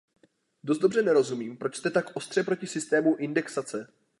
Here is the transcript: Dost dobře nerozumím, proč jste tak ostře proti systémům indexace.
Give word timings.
Dost 0.63 0.79
dobře 0.79 1.01
nerozumím, 1.01 1.57
proč 1.57 1.75
jste 1.75 1.89
tak 1.89 2.15
ostře 2.15 2.43
proti 2.43 2.67
systémům 2.67 3.15
indexace. 3.19 3.93